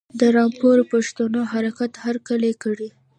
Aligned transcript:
د 0.19 0.21
رامپور 0.35 0.77
پښتنو 0.91 1.41
حرکت 1.53 1.91
هرکلی 2.05 2.51
کړی. 2.63 2.89